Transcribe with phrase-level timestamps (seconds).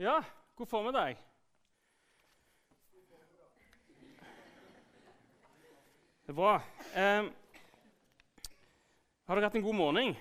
[0.00, 0.22] Ja,
[0.54, 1.16] god formiddag.
[6.22, 6.52] Det er bra.
[6.94, 7.24] Eh,
[9.26, 10.14] har dere hatt en god morgen?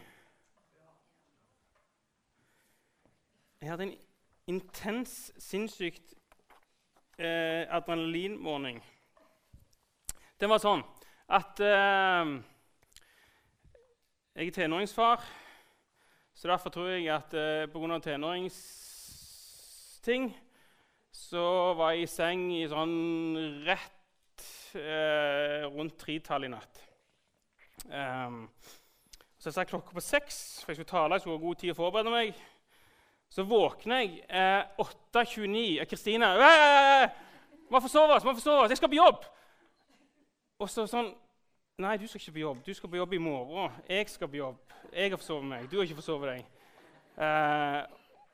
[3.62, 3.94] Jeg hadde en
[4.48, 6.18] intens, sinnssykt
[7.20, 8.82] eh, adrenalinmorgen.
[10.42, 10.82] Den var sånn
[11.30, 12.34] at eh,
[14.34, 15.22] Jeg er tenåringsfar,
[16.34, 18.87] så derfor tror jeg at eh, pga.
[20.08, 20.38] Tenåringsting
[21.12, 24.44] så var jeg i seng i sånn rett
[24.78, 26.82] eh, rundt tretallet i natt.
[27.88, 28.46] Um,
[29.38, 31.16] så jeg satte klokka på seks, for jeg skulle tale.
[31.16, 32.38] Jeg skulle ha god tid å forberede meg.
[33.34, 35.88] Så våkner jeg eh, 8.29.
[35.90, 36.30] Kristine
[37.68, 38.24] Må forsove oss!
[38.24, 39.26] må forsove oss, Jeg skal på jobb!
[40.60, 41.12] Og så sånn
[41.78, 42.62] Nei, du skal ikke på jobb.
[42.66, 43.74] Du skal på jobb i morgen.
[43.86, 44.72] Jeg skal på jobb.
[44.90, 45.68] Jeg har forsovet meg.
[45.70, 46.48] Du har ikke forsovet deg.
[47.22, 47.84] Eh,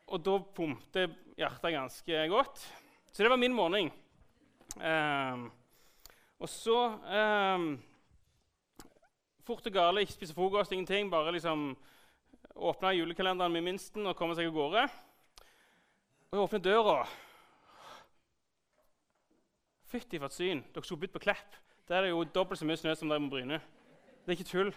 [0.08, 2.64] og da pumpte hjertet ganske godt.
[3.14, 3.92] Så det var min morgen.
[4.76, 5.52] Um,
[6.42, 6.78] og så
[7.56, 7.73] um,
[9.44, 11.09] Fort og gale, ikke spise frokost, ingenting.
[11.12, 11.74] Bare liksom
[12.56, 14.84] åpne julekalenderen med minsten og komme seg av gårde.
[16.31, 16.96] Og jeg åpner døra.
[19.92, 20.64] Fytti for et syn.
[20.74, 21.59] Dere skulle bytte på Klepp.
[21.90, 23.59] Der er det jo dobbelt så mye snø som der på Bryne.
[24.24, 24.72] Det er ikke tull.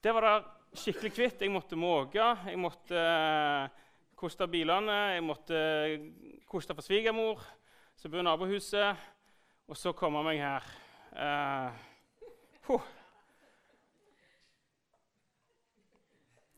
[0.00, 0.48] Det var der
[0.80, 1.44] skikkelig kvitt.
[1.44, 3.68] Jeg måtte måke, jeg måtte uh,
[4.20, 5.60] koste bilene, jeg måtte
[6.48, 7.40] koste for svigermor,
[7.96, 9.08] så bor nabohuset,
[9.68, 10.66] og så komme meg her.
[11.16, 11.88] Uh,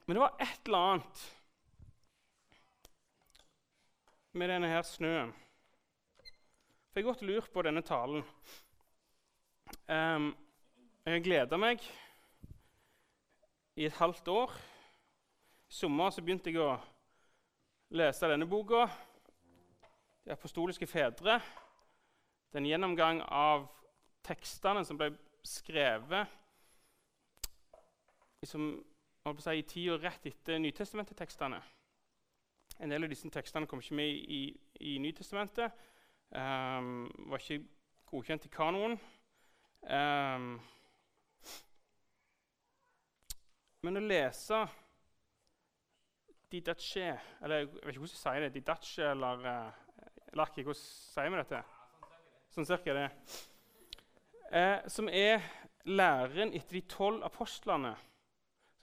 [0.06, 1.20] Men det var et eller annet
[4.32, 5.30] med denne her snøen.
[6.90, 8.24] For jeg har godt lurt på denne talen.
[9.88, 10.26] Um,
[11.06, 11.86] jeg har gleda meg
[13.76, 14.52] i et halvt år.
[15.70, 16.74] I sommer begynte jeg å
[17.92, 18.86] lese denne boka,
[20.24, 21.40] 'De apostoliske fedre'.
[22.48, 23.66] Det er en gjennomgang av
[24.24, 25.10] tekstene som ble
[25.44, 26.26] skrevet
[28.40, 28.84] liksom,
[29.38, 31.62] si, i tida rett etter Nytestamentet-tekstene.
[32.80, 34.42] En del av disse tekstene kom ikke med i,
[34.80, 35.72] i Nytestamentet.
[36.30, 37.64] Um, var ikke
[38.06, 38.96] godkjent i kanoen.
[39.82, 40.60] Um,
[43.82, 44.62] men å lese
[46.52, 48.52] didache Eller jeg vet ikke hvordan jeg sier det.
[48.54, 49.80] Didache eller uh,
[50.38, 51.62] Lakki, hvordan sier vi dette?
[52.52, 53.08] Sånn cirka det.
[54.52, 55.40] Eh, som er
[55.88, 57.94] læren etter de tolv apostlene,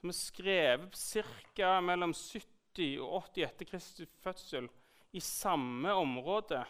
[0.00, 0.98] som er skrevet
[1.54, 1.76] ca.
[1.84, 4.66] mellom 70 og 80 etter Kristi fødsel
[5.14, 6.64] i samme område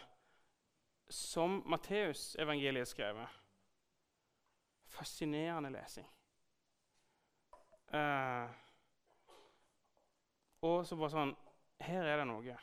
[1.11, 3.39] som Matteusevangeliet er skrevet.
[4.91, 6.07] Fascinerende lesing.
[7.91, 8.47] Uh,
[10.61, 11.33] og så bare sånn
[11.81, 12.55] Her er det noe.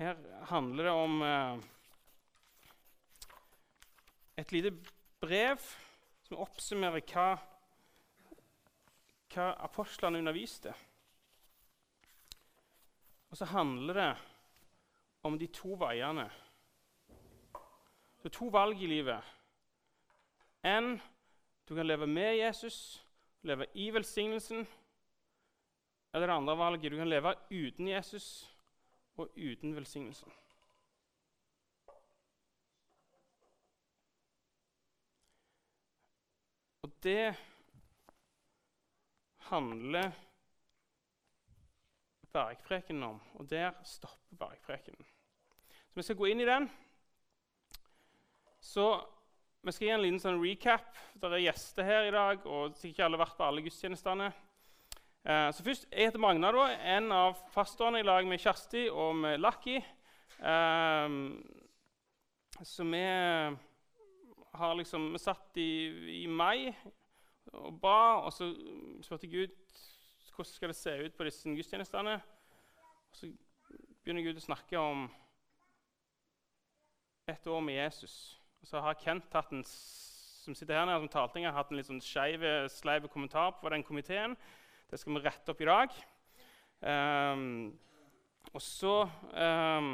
[0.00, 1.58] Her handler det om eh,
[4.40, 4.72] et lite
[5.20, 5.60] brev
[6.24, 7.26] som oppsummerer hva,
[9.34, 10.72] hva apostlene underviste.
[13.28, 14.10] Og så handler det
[15.28, 16.24] om de to veiene.
[18.24, 19.36] Er to valg i livet.
[20.64, 20.96] En
[21.68, 23.04] du kan leve med Jesus,
[23.42, 24.66] leve i velsignelsen.
[26.12, 28.50] Eller det andre valget du kan leve uten Jesus
[29.16, 30.32] og uten velsignelsen.
[36.82, 37.34] Og det
[39.50, 40.10] handler
[42.32, 45.06] bergprekenen om, og der stopper bergprekenen.
[45.90, 46.70] Så vi skal gå inn i den.
[48.60, 48.86] Så
[49.62, 50.94] vi skal gi en liten sånn recap.
[51.18, 54.30] Det er gjester her i dag, og sikkert ikke alle har vært på alle gudstjenestene.
[55.24, 56.62] Eh, så først, Jeg heter Magna, da,
[56.96, 59.76] en av pastorene i lag med Kjersti og med Lucky.
[59.76, 61.08] Eh,
[62.64, 63.02] så vi
[64.54, 66.74] har liksom Vi satt i, i mai
[67.52, 68.48] og ba, og så
[69.02, 69.52] spurte Gud
[70.34, 72.14] hvordan skal det se ut på disse gudstjenestene.
[73.10, 73.28] Og så
[74.02, 75.10] begynner Gud å snakke om
[77.28, 78.40] et år med Jesus.
[78.62, 81.90] Og så har Kent hatt en, som sitter her nede, som taltinger, hatt en litt
[81.90, 84.38] sånn skeiv, kommentar på den komiteen.
[84.90, 85.94] Det skal vi rette opp i dag.
[86.80, 87.70] Um,
[88.50, 89.92] og så, um,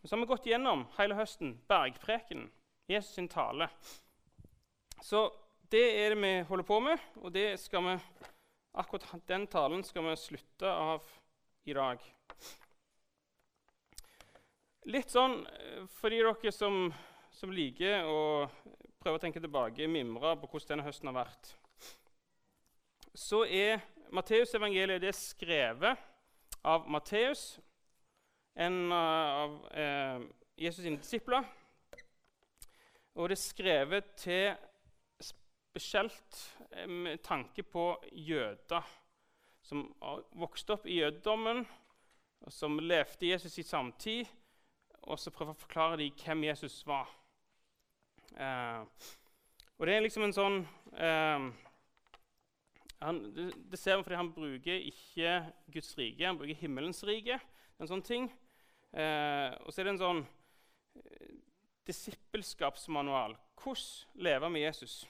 [0.00, 2.48] så, har vi gått gjennom hele høsten bergpreken,
[2.90, 3.68] Jesus sin tale.
[5.04, 5.26] Så
[5.70, 7.96] det er det vi holder på med, og vi,
[8.74, 11.08] akkurat den talen skal vi slutte av
[11.64, 12.02] i dag.
[14.84, 16.90] Litt sånn eh, for de dere som
[17.34, 18.46] som liker å
[19.02, 21.50] prøve å tenke tilbake, mimre på hvordan denne høsten har vært,
[23.14, 23.82] så er
[24.14, 25.98] Matteusevangeliet skrevet
[26.66, 27.60] av Matteus
[28.54, 30.20] en av eh,
[30.56, 31.46] Jesus' sine disipler.
[33.14, 34.54] Og det er skrevet til
[35.22, 36.40] spesielt
[36.70, 38.86] eh, med tanke på jøder
[39.64, 39.86] som
[40.36, 41.62] vokste opp i jødedommen,
[42.44, 44.28] og som levde Jesus i samtid,
[45.08, 47.08] og så prøver å forklare dem hvem Jesus var.
[48.36, 48.82] Eh,
[49.78, 50.58] og det er liksom en sånn
[51.00, 51.48] eh,
[53.04, 55.34] han, det, ser vi fordi han bruker ikke
[55.72, 57.38] Guds rike, han bruker himmelens rike.
[57.80, 58.28] En sånn ting.
[58.94, 60.22] Eh, og så er det en sånn
[61.00, 61.32] eh,
[61.88, 63.36] disippelskapsmanual.
[63.60, 65.02] Hvordan leve med Jesus?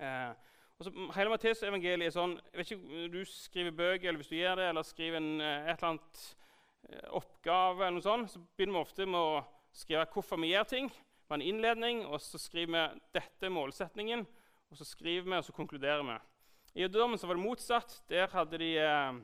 [0.00, 0.32] Eh,
[0.78, 4.38] og så, hele Matteusevangeliet er sånn jeg vet ikke, Du skriver bøker, eller hvis du
[4.38, 6.22] gjør det, eller skriver en, eh, et eller annet
[6.88, 9.42] eh, oppgave, eller noe sånt, så begynner vi ofte med å
[9.76, 10.92] skrive hvorfor vi gjør ting.
[11.28, 14.26] med en innledning, og så skriver vi dette er målsetningen,
[14.70, 16.18] og så skriver vi, og så konkluderer vi.
[16.74, 18.02] I jødedommen var det motsatt.
[18.08, 19.20] Der hadde de eh,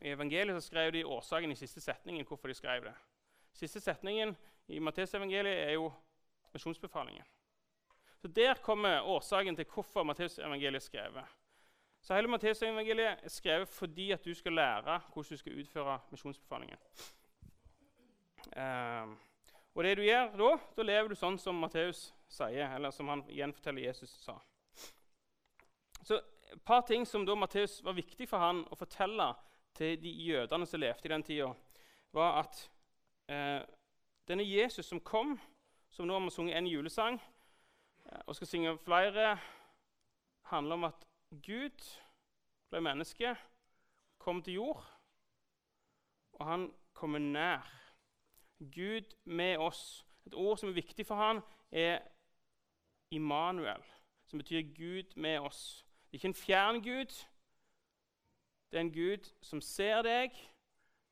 [0.00, 2.26] i evangeliet så skrev de årsaken i siste setningen.
[2.26, 2.94] hvorfor de skrev det.
[3.52, 4.36] Siste setningen
[4.68, 5.92] i Matteusevangeliet er jo
[6.52, 7.24] misjonsbefalingen.
[8.18, 11.24] Så Der kommer årsaken til hvorfor Matteusevangeliet er skrevet.
[12.00, 16.78] Så Hele Matteusevangeliet er skrevet fordi at du skal lære hvordan du skal utføre misjonsbefalingen.
[18.56, 19.18] Um,
[19.74, 23.22] og det du gjør da, da lever du sånn som Matteus sier, eller som han
[23.28, 24.38] gjenforteller Jesus sa.
[26.02, 26.20] Så
[26.52, 29.28] Et par ting som da Matteus var viktig for han å fortelle
[29.78, 31.52] til de jødene som levde i den tida,
[32.12, 32.62] var at
[33.30, 33.62] eh,
[34.28, 35.36] denne Jesus som kom,
[35.90, 39.36] som nå har vi sunget en julesang eh, og skal synge flere,
[40.50, 41.06] handler om at
[41.46, 41.86] Gud
[42.70, 43.36] ble menneske,
[44.18, 44.82] kom til jord,
[46.32, 47.66] og han kommer nær.
[48.74, 50.04] Gud med oss.
[50.26, 52.02] Et ord som er viktig for han, er
[53.10, 53.82] Immanuel,
[54.26, 55.86] som betyr Gud med oss.
[56.10, 57.12] Det er ikke en fjern Gud,
[58.70, 60.34] det er en Gud som ser deg,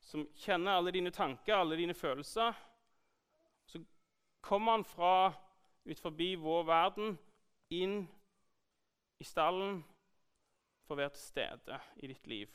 [0.03, 2.51] som kjenner alle dine tanker, alle dine følelser.
[3.67, 3.79] Så
[4.43, 5.31] kommer han fra
[5.87, 7.15] ut forbi vår verden,
[7.71, 8.01] inn
[9.23, 9.79] i stallen,
[10.83, 12.51] for å være til stede i ditt liv.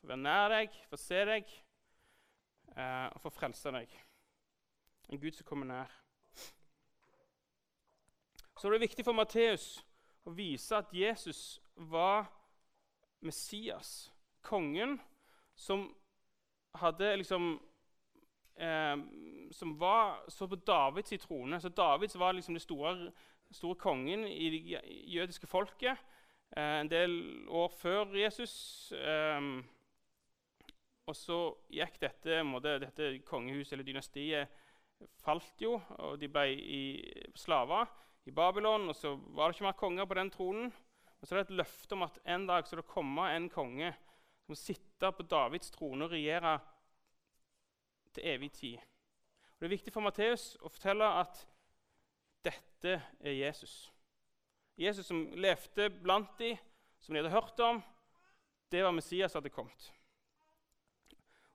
[0.00, 1.56] For å være nær deg, for å se deg
[2.74, 3.98] eh, og for å frelse deg.
[5.06, 5.98] En Gud som kommer nær.
[8.58, 9.84] Så det er viktig for Matteus
[10.24, 12.26] å vise at Jesus var
[13.24, 14.12] Messias,
[14.44, 14.98] kongen,
[15.56, 15.86] som
[16.74, 17.54] hadde liksom
[18.58, 18.96] eh,
[19.50, 21.60] Som var, så på Davids trone.
[21.60, 23.12] Så Davids var liksom den store,
[23.50, 25.96] store kongen i det jødiske folket
[26.56, 28.92] eh, en del år før Jesus.
[28.92, 29.40] Eh,
[31.06, 31.38] og så
[31.70, 34.48] gikk dette, måte, dette kongehuset, eller dynastiet,
[35.20, 36.46] falt jo, og de ble
[37.36, 37.90] slaver
[38.24, 38.88] i Babylon.
[38.88, 40.72] Og så var det ikke mer konger på den tronen.
[41.20, 43.94] Og så er det et løfte om at en dag skal det komme en konge
[44.44, 46.58] som sitter sitte på Davids trone og regjere
[48.14, 48.78] til evig tid.
[48.78, 51.46] Og Det er viktig for Matteus å fortelle at
[52.44, 53.90] dette er Jesus.
[54.76, 56.56] Jesus som levde blant dem,
[57.00, 57.82] som de hadde hørt om,
[58.70, 59.92] det var Messias som hadde kommet.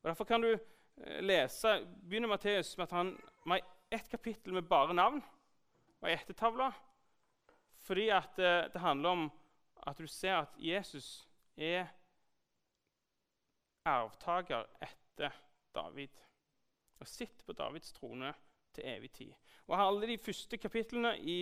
[0.02, 3.16] Og Derfor kan du eh, lese, begynner Matteus med at han
[3.48, 3.62] har
[3.92, 5.24] ett kapittel med bare navn
[6.01, 6.72] og ei ettertavle.
[7.79, 9.32] Fordi det, eh, det handler om
[9.88, 11.27] at du ser at Jesus
[11.58, 11.88] er
[13.86, 15.32] arvtaker etter
[15.75, 16.15] David
[17.00, 18.34] og sitter på Davids trone
[18.74, 19.34] til evig tid.
[19.68, 21.41] Og Alle de første kapitlene i,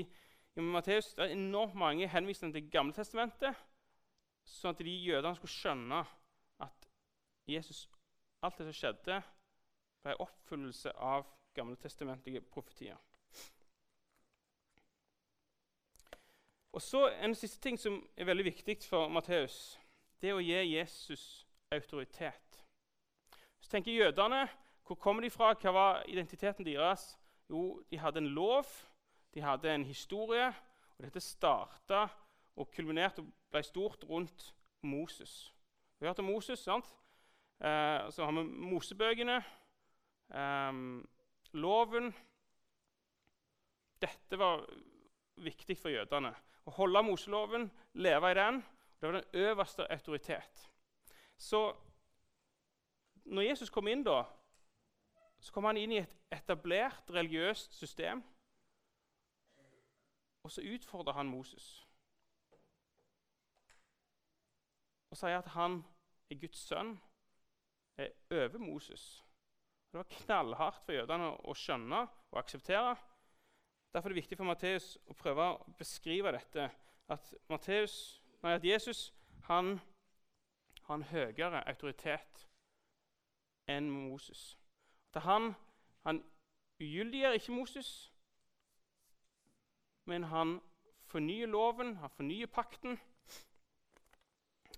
[0.56, 3.56] i Matteus er enormt mange henvisninger til Gamle Testamentet,
[4.46, 6.04] sånn at de jødene skulle skjønne
[6.64, 6.88] at
[7.48, 7.88] Jesus,
[8.44, 9.20] alt det som skjedde,
[10.04, 11.26] ble oppfyllelse av
[11.58, 12.98] gamletestamentlige profetier.
[16.74, 19.80] Og så En siste ting som er veldig viktig for Matteus,
[20.22, 22.66] det er å gi Jesus autoritet.
[23.60, 24.48] Så tenker jødene,
[24.88, 25.54] Hvor kommer de fra?
[25.54, 27.18] Hva var identiteten deres?
[27.50, 28.66] Jo, de hadde en lov,
[29.34, 30.48] de hadde en historie.
[30.98, 32.08] og Dette starta
[32.56, 35.54] og kulminerte og ble stort rundt Moses.
[36.00, 36.60] Vi har hørt om Moses.
[36.60, 36.86] sant?
[37.60, 39.44] Eh, så har vi Mosebøkene,
[40.32, 40.74] eh,
[41.54, 42.14] loven
[44.02, 44.70] Dette var
[45.36, 46.36] viktig for jødene
[46.68, 48.62] å holde Moseloven, leve i den.
[49.00, 50.72] Det var den øverste autoritet.
[51.38, 51.62] Så
[53.26, 54.24] når Jesus kom inn, da,
[55.40, 58.24] så kom han inn i et etablert religiøst system.
[60.44, 61.84] Og så utfordrer han Moses
[65.08, 65.80] og sier at han
[66.30, 66.98] er Guds sønn,
[67.98, 69.24] er over Moses.
[69.92, 72.98] Det var knallhardt for jødene å skjønne og akseptere.
[73.98, 76.68] Derfor er det viktig for Matteus å prøve å beskrive dette.
[77.10, 77.96] At, Matteus,
[78.44, 79.00] nei, at Jesus
[79.48, 79.80] han
[80.84, 82.44] har en høyere autoritet
[83.66, 84.52] enn Moses.
[85.10, 85.50] At han,
[86.06, 86.22] han
[86.78, 87.90] ugyldiggjør ikke Moses,
[90.06, 90.60] men han
[91.10, 93.02] fornyer loven, han fornyer pakten.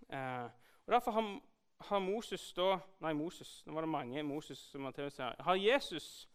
[0.07, 0.47] Eh,
[0.87, 1.39] og Derfor har,
[1.91, 5.35] har, Moses da Nei, Moses, nå var det mange Moses som Matteus her.
[5.43, 6.29] Har Jesus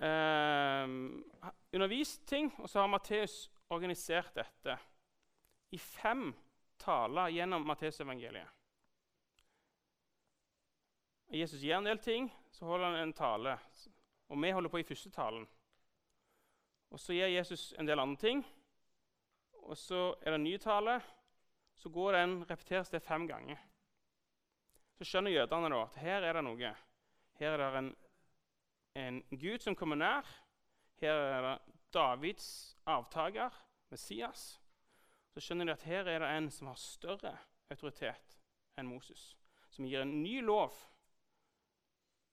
[0.00, 0.94] eh,
[1.72, 4.78] undervist ting, og så har Matteus organisert dette
[5.72, 6.32] i fem
[6.82, 8.48] taler gjennom Matteusevangeliet.
[11.32, 13.56] Jesus gir en del ting, så holder han en tale.
[14.28, 15.46] Og vi holder på i første talen.
[16.92, 18.42] Og Så gir Jesus en del andre ting,
[19.64, 21.00] og så er det en ny tale.
[21.76, 23.56] Så går den, repeteres det fem ganger.
[24.98, 26.74] Så skjønner jødene da at her er det noe.
[27.40, 27.88] Her er det en,
[28.94, 30.26] en Gud som kommer nær.
[31.00, 31.58] Her er det
[31.94, 33.50] Davids avtaker,
[33.90, 34.60] Messias.
[35.32, 37.36] Så skjønner de at her er det en som har større
[37.72, 38.38] autoritet
[38.78, 39.32] enn Moses.
[39.72, 40.74] Som gir en ny lov,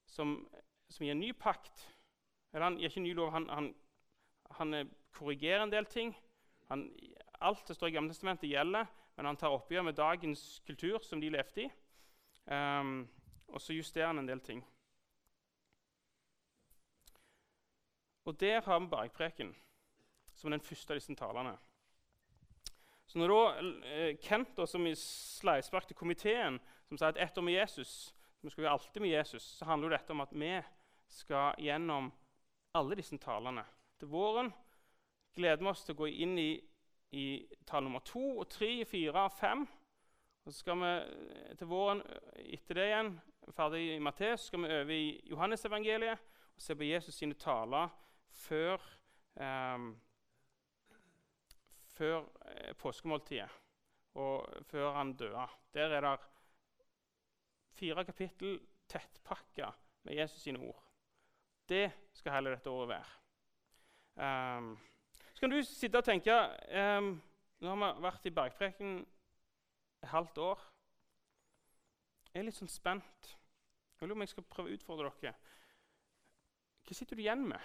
[0.09, 0.41] som,
[0.91, 1.85] som gir en ny pakt.
[2.53, 3.69] Eller han gir ikke en ny lov, han, han,
[4.59, 6.15] han korrigerer en del ting.
[6.67, 6.89] Han,
[7.39, 11.31] alt det står i Gamletestamentet, gjelder, men han tar oppgjør med dagens kultur som de
[11.31, 11.69] levde i.
[12.49, 13.07] Um,
[13.47, 14.63] og så justerer han en del ting.
[18.29, 19.55] Og der har vi bergpreken
[20.37, 21.55] som den første av disse talene.
[23.09, 27.41] Så når da eh, Kent, da, som i sleispark til komiteen, som sa at etter
[27.41, 30.53] med Jesus vi skal jo alltid med Jesus, så handler dette om at vi
[31.11, 32.11] skal gjennom
[32.77, 33.65] alle disse talene.
[33.99, 34.53] Til våren
[35.35, 36.53] gleder vi oss til å gå inn i,
[37.11, 37.25] i
[37.67, 39.65] tall nummer to, og tre, fire og fem.
[40.45, 42.05] Og så skal vi eh, til våren
[42.45, 43.11] etter det igjen,
[43.57, 47.89] ferdig i Matteus, skal vi over i Johannesevangeliet og se på Jesus sine taler
[48.31, 48.81] før,
[49.39, 49.89] eh,
[51.95, 52.29] før
[52.79, 53.49] påskemåltidet
[54.19, 55.47] og før han døde.
[55.73, 56.19] Der er det
[57.79, 58.59] fire kapittel
[58.89, 59.71] tettpakka
[60.03, 60.83] med Jesus sine ord.
[61.69, 63.15] Det skal heller dette året være.
[64.57, 64.79] Um,
[65.33, 66.33] så kan du sitte og tenke
[66.97, 67.21] um,
[67.59, 68.99] Nå har vi vært i Bergpreken
[70.03, 70.61] et halvt år.
[72.33, 73.31] Jeg er litt sånn spent.
[73.99, 75.33] Jeg lurer om jeg skal prøve å utfordre dere.
[76.87, 77.59] Hva sitter du igjen med?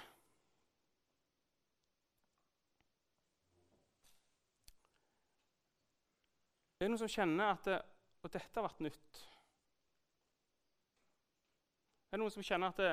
[6.85, 7.76] Er det noen som kjenner at, det,
[8.21, 9.21] Og dette har vært nytt?
[12.11, 12.91] Er det noen som kjenner at det,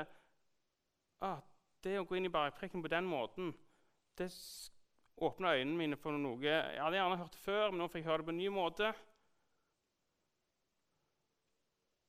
[1.27, 1.41] ah,
[1.83, 3.51] det å gå inn i bergpreken på den måten
[4.15, 4.29] det
[5.19, 8.23] åpna øynene mine for noe jeg hadde gjerne hørt før, men nå fikk jeg høre
[8.23, 8.93] det på en ny måte.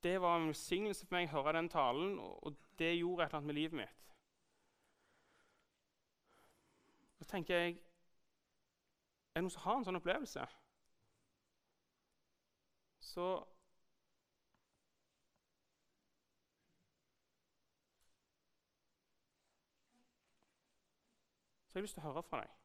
[0.07, 3.43] Det var en velsignelse for meg å høre den talen, og det gjorde et eller
[3.43, 4.11] annet med livet mitt.
[7.19, 7.81] Så tenker jeg
[9.33, 10.47] Er det noen som har en sånn opplevelse?
[13.03, 13.33] Så
[21.73, 22.57] Så jeg har lyst til å høre fra deg.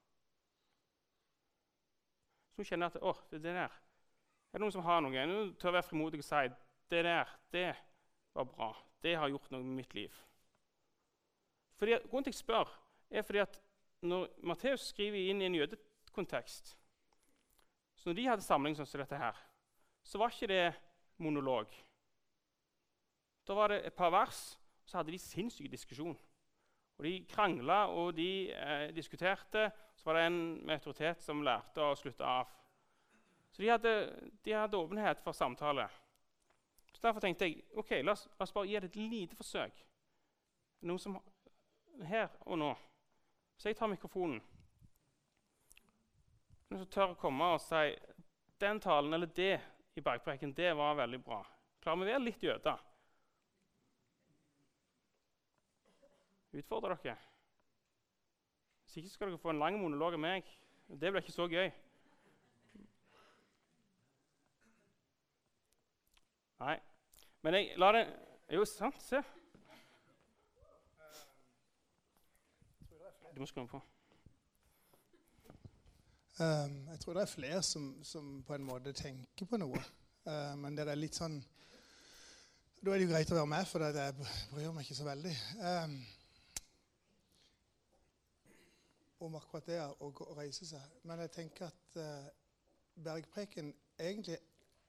[2.51, 5.24] Så du kjenner at å, det, det der Er det noen som har noe?
[5.29, 6.41] Nå tør være frimodig og si
[6.91, 7.70] det der, det
[8.36, 8.67] var bra.
[9.00, 10.12] Det har gjort noe med mitt liv.
[11.79, 12.74] Fordi, grunnen til at jeg spør,
[13.10, 13.62] er fordi at
[14.01, 16.74] når Matteus skriver inn i en jødekontekst
[17.96, 19.39] Så når de hadde samling sånn som dette her,
[20.08, 20.74] så var ikke det
[21.20, 21.74] monolog.
[23.48, 26.18] Da var det et par vers, og så hadde de sinnssyk diskusjon.
[26.98, 29.72] Og De krangla og de eh, diskuterte.
[29.96, 32.50] Så var det en med autoritet som lærte å slutte av.
[33.52, 33.94] Så de hadde,
[34.46, 35.88] de hadde åpenhet for samtale.
[36.94, 39.84] Så Derfor tenkte jeg ok, la oss, la oss bare gi det et lite forsøk.
[40.88, 41.20] Noe som
[42.06, 42.74] Her og nå.
[43.58, 44.42] Så jeg tar mikrofonen.
[46.70, 47.96] Noen som tør å komme og si
[48.62, 49.56] den talen eller det
[49.98, 51.42] i bakpreken, det var veldig bra.
[51.82, 52.84] Klarer vi å være litt jøder?
[56.58, 57.18] Utfordrer dere?
[58.86, 60.48] Hvis ikke skal dere få en lang monolog av meg.
[60.88, 61.68] Det blir ikke så gøy.
[66.62, 66.77] Nei.
[67.44, 68.08] Men jeg lar det
[68.50, 68.96] Jo, sant.
[69.04, 69.20] Se.
[73.36, 73.82] Du må skru på.
[76.38, 79.79] Um, jeg tror det er flere som, som, på en måte tenker på noe.
[80.27, 81.39] Uh, men det er litt sånn
[82.77, 84.13] Da er det jo greit å være med, for jeg
[84.51, 85.32] bryr meg ikke så veldig.
[85.58, 85.96] Um,
[89.25, 90.84] om akkurat det å, gå, å, reise seg.
[91.10, 92.29] Men jeg tenker at uh,
[93.01, 94.38] bergpreken Egentlig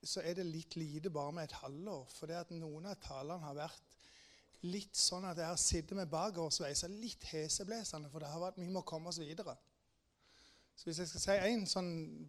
[0.04, 2.04] så er det litt lite bare med et halvår.
[2.12, 3.96] For det at noen av talene har vært
[4.68, 8.68] litt sånn at jeg har sittet med bakoversveisa, litt heseblesende, for det har vært vi
[8.68, 9.56] må komme oss videre.
[10.78, 11.88] Så hvis jeg skal si én sånn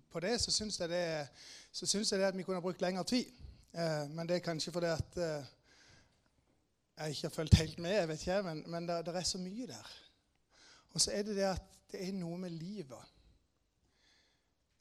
[0.10, 3.28] på det, så syns jeg, jeg det at vi kunne brukt lengre tid.
[3.78, 5.50] Eh, men det er kanskje fordi at eh,
[6.98, 9.68] jeg ikke har fulgt helt med, jeg vet ikke, men, men det, er så mye
[9.70, 9.92] der.
[10.90, 13.12] Og så er det det at det er noe med livet.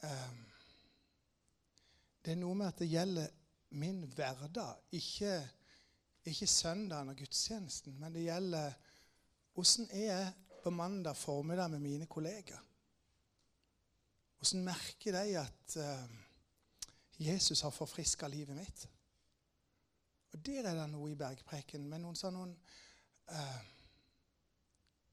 [0.09, 0.33] Eh,
[2.25, 3.29] det er noe med at det gjelder
[3.77, 5.35] min hverdag, ikke,
[6.25, 8.73] ikke søndagen og gudstjenesten, men det gjelder
[9.61, 10.33] åssen er jeg
[10.65, 12.65] på mandag formiddag med mine kollegaer.
[14.41, 16.05] Åssen merker de at uh,
[17.19, 18.89] Jesus har forfriska livet mitt?
[20.33, 22.55] Og Der er det noe i bergpreken men noen sa noen
[23.33, 23.61] uh,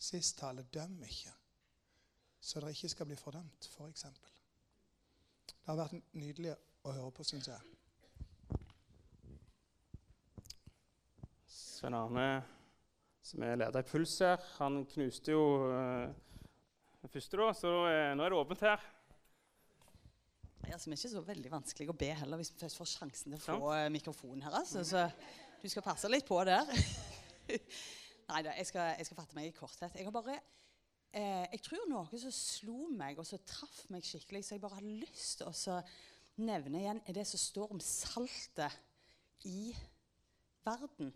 [0.06, 1.32] Sist tale døm ikke,
[2.38, 4.04] så dere ikke skal bli fordømt, f.eks.
[5.48, 6.52] For det har vært nydelig
[6.86, 8.60] å høre på, syns jeg.
[11.50, 12.28] Svein Arne,
[13.26, 16.12] som er leder i Puls her, han knuste jo uh,
[17.02, 18.86] den første, da, så uh, nå er det åpent her.
[20.70, 23.36] Ja, som er ikke så veldig vanskelig å be heller, hvis vi først får sjansen
[23.36, 23.90] til å få ja.
[23.94, 24.56] mikrofonen her.
[24.60, 24.84] Altså.
[24.88, 25.04] Så
[25.62, 26.66] du skal passe litt på der.
[28.32, 29.98] Nei da, jeg, jeg, skal fatte meg i korthet.
[29.98, 30.40] Jeg har bare
[31.14, 34.80] eh, Jeg tror noe som slo meg, og som traff meg skikkelig, så jeg bare
[34.80, 35.78] har lyst til å
[36.42, 38.82] nevne igjen, er det som står om saltet
[39.48, 39.70] i
[40.66, 41.14] verden.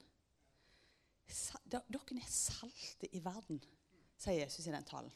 [1.29, 3.59] Sa, dere er saltet i verden,
[4.17, 5.11] sier Jesus i den talen.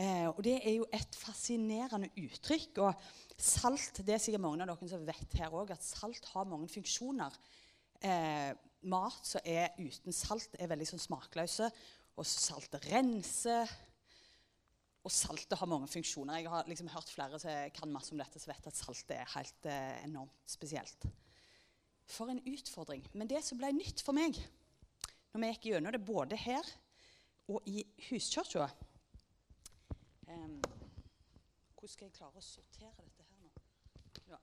[0.00, 2.78] Eh, og Det er jo et fascinerende uttrykk.
[2.78, 2.94] og
[3.36, 6.68] Salt det er sikkert mange av dere som vet her også, at salt har mange
[6.68, 7.32] funksjoner.
[8.02, 8.52] Eh,
[8.82, 11.70] mat som er uten salt, er veldig sånn smakløse.
[12.16, 13.68] Og saltet renser.
[15.02, 16.38] Og saltet har mange funksjoner.
[16.38, 19.34] Jeg har liksom hørt flere som kan masse om dette, som vet at saltet er
[19.36, 21.08] helt eh, enormt spesielt.
[22.06, 23.04] For en utfordring.
[23.12, 24.38] Men det som ble nytt for meg
[25.32, 26.66] når vi gikk gjennom det både her
[27.48, 28.66] og i huskirka
[30.32, 30.62] Um,
[31.76, 33.50] hvordan skal jeg klare å sortere dette her nå?
[34.30, 34.38] Ja.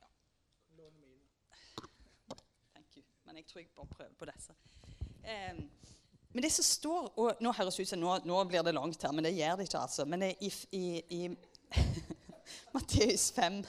[0.00, 0.08] ja.
[2.72, 3.04] Thank you.
[3.26, 4.56] Men jeg tror jeg bare prøver på disse.
[5.22, 5.62] Um,
[6.34, 9.14] men det som står og Nå høres ut som nå, nå, blir det langt her,
[9.14, 9.84] men det gjør det ikke.
[9.86, 10.08] altså.
[10.10, 10.86] Men det, i, i,
[11.20, 11.22] i
[12.74, 13.62] Matteus 5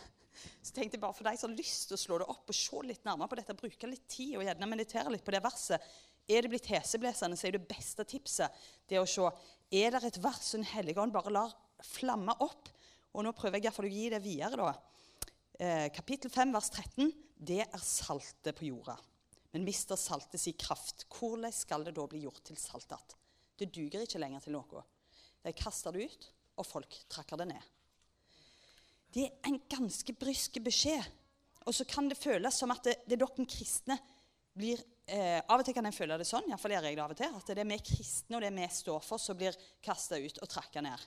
[0.65, 2.57] så tenkte jeg bare For deg som har lyst til å slå det opp og
[2.57, 5.93] se litt nærmere på dette, bruke litt tid og gjerne meditere litt på det verset
[6.25, 8.53] Er det blitt heseblesende, så er det beste tipset
[8.89, 9.27] det å se
[9.75, 12.69] er det et vers Den hellige bare lar flamme opp.
[13.15, 14.55] Og nå prøver jeg iallfall å gi det videre.
[14.55, 14.73] da.
[15.59, 17.11] Eh, kapittel 5, vers 13.
[17.35, 18.97] Det er saltet på jorda.
[19.53, 23.15] Men mister saltet sin kraft, hvordan skal det da bli gjort til salt igjen?
[23.55, 24.83] Det duger ikke lenger til noe.
[25.45, 26.25] De kaster det ut,
[26.59, 27.69] og folk trakker det ned.
[29.15, 31.05] Det er en ganske brysk beskjed.
[31.65, 33.95] Og så kan det føles som at det, det dere kristne
[34.55, 37.13] blir eh, Av og til kan jeg føle det sånn, iallfall gjør jeg det av
[37.13, 40.19] og til, at det er vi kristne og det vi står for, som blir kasta
[40.21, 41.05] ut og trakka ned.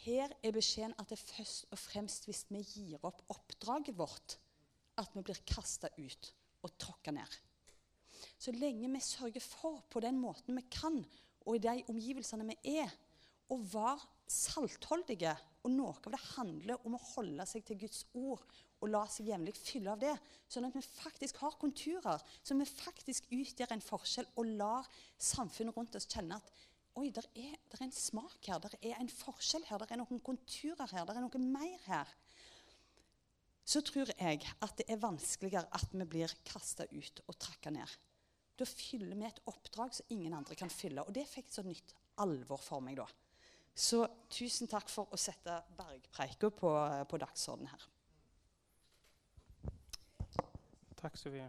[0.00, 4.38] Her er beskjeden at det er først og fremst hvis vi gir opp oppdraget vårt,
[5.00, 6.32] at vi blir kasta ut
[6.64, 7.36] og tråkka ned.
[8.40, 11.02] Så lenge vi sørger for på den måten vi kan,
[11.46, 12.90] og i de omgivelsene vi er,
[13.50, 15.32] å være saltholdige.
[15.64, 18.44] Og noe av det handler om å holde seg til Guds ord
[18.80, 20.14] og la seg jevnlig fylle av det.
[20.50, 24.88] Sånn at vi faktisk har konturer, så vi faktisk utgjør en forskjell og lar
[25.20, 26.52] samfunnet rundt oss kjenne at
[26.98, 30.20] oi, det er, er, en smak her, det er en forskjell her, det er noen
[30.24, 32.10] konturer her, det er noe mer her.
[33.70, 37.92] Så tror jeg at det er vanskeligere at vi blir kasta ut og trakka ned.
[38.58, 41.04] Da fyller vi et oppdrag som ingen andre kan fylle.
[41.06, 43.06] Og det fikk så nytt alvor for meg da.
[43.72, 46.72] Så tusen takk for å sette bergpreika på,
[47.08, 47.86] på dagsordenen her.
[51.00, 51.46] Takk, Sofie.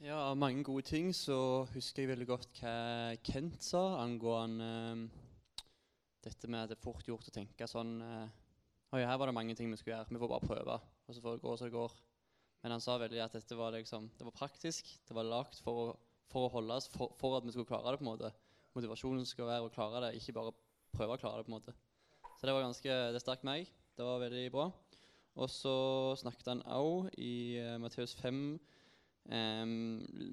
[0.00, 2.72] Ja, Av mange gode ting så husker jeg veldig godt hva
[3.26, 5.64] Kent sa angående uh,
[6.24, 8.30] dette med at det er fort gjort å tenke sånn uh,
[8.96, 10.08] Oi, her var det mange ting vi skulle gjøre.
[10.14, 11.96] Vi får bare prøve, og så får det gå som det går.
[12.62, 14.88] Men han sa veldig at dette var liksom, det var praktisk.
[15.04, 15.98] Det var lagd for,
[16.32, 18.00] for, å holde oss, for, for, at vi skulle klare det.
[18.00, 18.32] på en måte.
[18.78, 20.56] Motivasjonen skal være å klare det, ikke bare
[20.96, 21.50] prøve å klare det.
[21.50, 21.76] på en måte.
[22.38, 23.66] Så det var ganske, det stakk meg.
[23.98, 24.68] Det var veldig bra.
[25.42, 25.74] Og så
[26.20, 29.72] snakket han òg i uh, Matteus 5 um,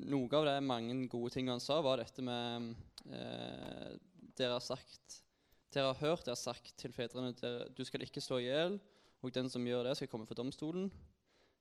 [0.09, 2.71] Noe av det mange gode ting han sa, var dette med
[3.09, 3.89] uh,
[4.37, 5.19] Dere har sagt
[5.73, 8.77] Dere har hørt, dere har sagt til fedrene dere, du skal ikke slå i hjel,
[9.25, 10.87] og den som gjør det, skal komme for domstolen.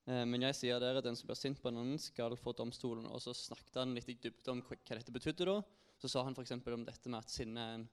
[0.04, 3.08] Uh, men jeg sier dere, den som blir sint på en annen, skal få domstolen.
[3.08, 5.48] Og så snakket han litt i dybde om hva, dette betydde.
[5.48, 5.56] da.
[5.98, 6.54] Så sa han f.eks.
[6.60, 7.88] om dette med at sinne er en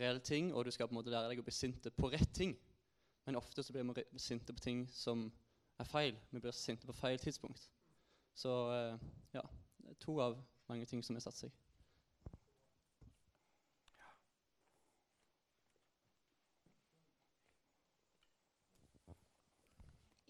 [0.00, 2.32] reell ting, og du skal på en måte lære deg å bli sinte på rett
[2.34, 2.56] ting.
[3.26, 5.26] Men ofte så blir vi sinte på ting som
[5.78, 6.18] er feil.
[6.30, 7.70] Vi blir sinte på feil tidspunkt.
[8.34, 9.42] Så eh, ja,
[10.00, 11.54] to av mange ting som har satt seg.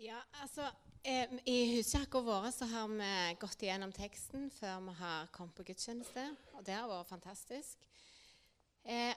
[0.07, 0.69] Ja, altså
[1.03, 5.65] eh, I huskirka vår så har vi gått igjennom teksten før vi har kommet på
[5.67, 6.29] gudstjeneste.
[6.55, 7.81] Og det har vært fantastisk.
[8.85, 9.17] Eh,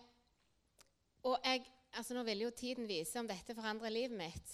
[1.28, 4.54] og jeg, altså Nå vil jo tiden vise om dette forandrer livet mitt.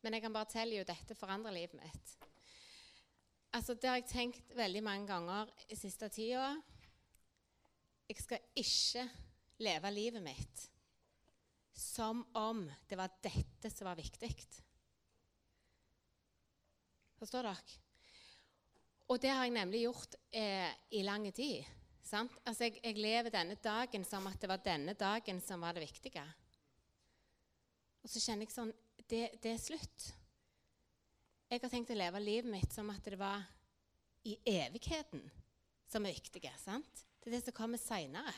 [0.00, 2.16] Men jeg kan bare telle jo dette forandrer livet mitt.
[3.52, 6.54] Altså, Det har jeg tenkt veldig mange ganger i siste tida.
[8.08, 9.06] Jeg skal ikke
[9.60, 10.66] leve livet mitt
[11.80, 14.32] som om det var dette som var viktig.
[17.20, 17.78] Forstår dere?
[19.10, 21.64] Og det har jeg nemlig gjort eh, i lang tid.
[22.12, 25.84] Altså, jeg, jeg, lever denne dagen som at det var denne dagen som var det
[25.84, 26.24] viktige.
[28.02, 28.72] Og så kjenner jeg sånn
[29.10, 30.10] det, det, er slutt.
[31.50, 33.42] Jeg har tenkt å leve livet mitt som at det var
[34.26, 35.22] i evigheten
[35.90, 36.52] som er viktige.
[36.62, 37.04] Sant?
[37.20, 38.34] Det er det som kommer seinere.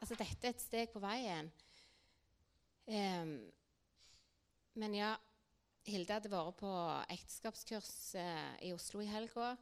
[0.00, 1.50] Altså, dette er et steg på veien.
[2.84, 3.36] Um,
[4.80, 5.14] men ja,
[5.88, 6.72] Hilde hadde vært på
[7.12, 9.54] ekteskapskurs uh, i Oslo i helga.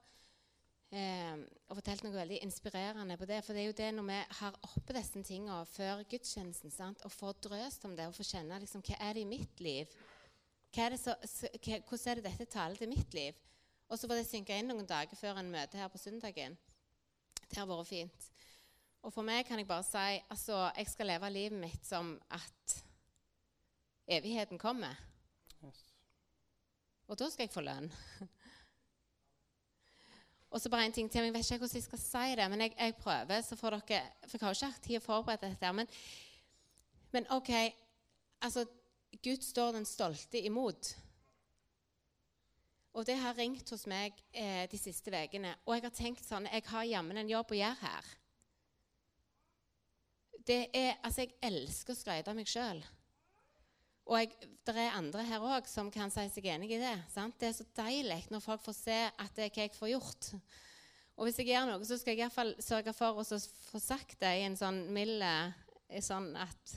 [0.92, 1.36] Eh,
[1.70, 3.38] og fortalt noe veldig inspirerende på det.
[3.46, 7.04] For det er jo det når vi har oppe disse tingene før gudstjenesten, sant?
[7.06, 9.94] og får drøst om det og får kjenne liksom, hva er det i mitt liv
[10.72, 13.36] er så, så, hva, Hvordan er det dette taler til mitt liv?
[13.88, 16.56] Og så får det synke inn noen dager før en møte her på søndagen.
[17.42, 18.28] Det har vært fint.
[19.02, 22.76] Og for meg kan jeg bare si altså, jeg skal leve livet mitt som at
[24.12, 24.96] evigheten kommer.
[25.64, 25.82] Yes.
[27.08, 27.90] Og da skal jeg få lønn.
[30.52, 31.24] Og så bare en ting til.
[31.24, 33.40] Jeg vet ikke hvordan jeg skal si det, men jeg, jeg prøver.
[33.40, 35.72] så får dere, For jeg har jo ikke hatt tid å forberede dette.
[35.72, 35.88] Men,
[37.12, 37.50] men OK
[38.42, 38.66] altså,
[39.24, 40.96] Gud står den stolte imot.
[42.92, 45.54] Og det har ringt hos meg eh, de siste ukene.
[45.64, 48.10] Og jeg har tenkt sånn Jeg har jammen en jobb å gjøre her.
[50.44, 52.82] Det er, altså, Jeg elsker å skryte av meg sjøl.
[54.12, 54.34] Og
[54.66, 56.96] det er andre her òg som kan si seg enig i det.
[57.14, 57.38] Sant?
[57.40, 60.28] Det er så deilig når folk får se at det er hva jeg får gjort.
[61.16, 64.32] Og hvis jeg gjør noe, så skal jeg iallfall sørge for å få sagt det
[64.36, 65.24] i en sånn mild
[66.04, 66.76] sånn at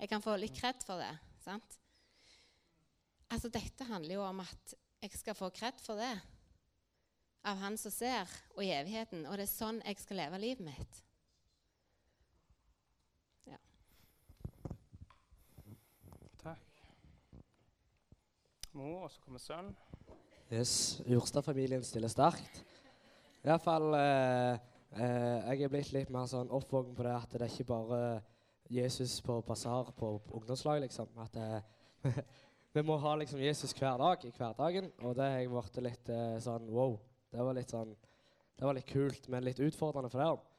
[0.00, 1.12] jeg kan få litt kred for det.
[1.44, 1.76] Sant?
[3.30, 6.12] Altså, dette handler jo om at jeg skal få kred for det
[7.48, 9.24] av Han som ser, og i evigheten.
[9.28, 11.04] Og det er sånn jeg skal leve livet mitt.
[18.80, 19.70] Mor, og så kommer sønn.
[20.50, 20.72] Yes,
[21.06, 22.64] Jurstad-familien stiller sterkt.
[23.44, 24.58] Iallfall eh,
[24.98, 28.00] eh, Jeg er blitt litt mer sånn oppvåken på det at det er ikke bare
[28.70, 31.08] Jesus på basar på ungdomslag, liksom.
[31.22, 32.18] At eh,
[32.74, 34.90] vi må ha liksom Jesus hver dag i hverdagen.
[35.02, 36.98] Og det har jeg blitt litt eh, sånn wow.
[37.30, 37.94] Det var litt sånn
[38.58, 40.50] Det var litt kult, men litt utfordrende for det.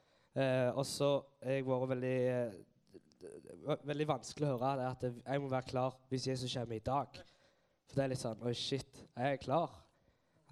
[0.42, 2.60] Eh, og så har jeg vært veldig eh,
[3.86, 7.20] Veldig vanskelig å høre det at jeg må være klar hvis Jesus kommer i dag.
[7.88, 9.02] For det er litt sånn Oi, shit.
[9.16, 9.74] Jeg er klar.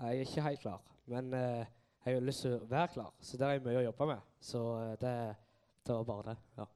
[0.00, 0.82] Jeg er ikke helt klar.
[1.10, 1.70] Men eh,
[2.04, 4.28] jeg har lyst til å være klar, så det er jeg mye å jobbe med.
[4.40, 5.16] Så eh, det,
[5.86, 6.36] det var bare det.
[6.58, 6.66] ja.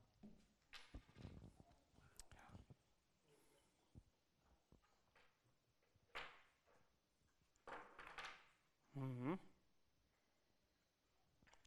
[8.94, 9.38] Mm -hmm.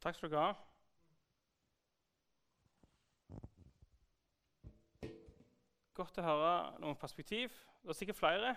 [0.00, 0.54] Takk skal du ha.
[5.94, 7.50] Godt å høre noen perspektiv.
[7.82, 8.56] Det er sikkert flere.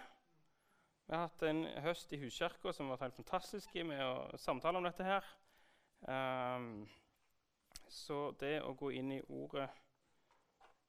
[1.11, 4.79] Vi har hatt en høst i Huskirka som har vært helt fantastisk med å samtale
[4.79, 5.03] om dette.
[5.03, 5.25] her.
[6.07, 6.85] Um,
[7.91, 9.65] så det å gå inn i ordet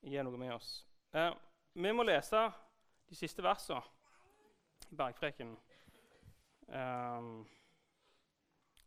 [0.07, 0.87] gir noe med oss.
[1.11, 1.35] Uh,
[1.75, 2.45] vi må lese
[3.11, 3.83] de siste versene
[4.93, 5.57] i Bergpreken.
[6.69, 7.43] Um,